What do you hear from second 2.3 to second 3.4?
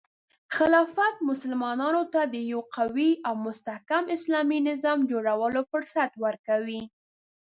د یو قوي او